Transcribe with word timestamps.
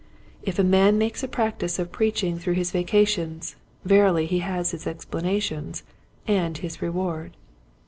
If 0.41 0.57
a 0.57 0.63
man 0.63 0.97
makes 0.97 1.21
a 1.21 1.27
practice 1.27 1.77
of 1.77 1.91
preaching 1.91 2.39
through 2.39 2.55
his 2.55 2.71
vacations, 2.71 3.55
verily 3.85 4.25
he 4.25 4.39
has 4.39 4.71
his 4.71 4.87
explanations— 4.87 5.83
and 6.27 6.57
his 6.57 6.81
reward. 6.81 7.37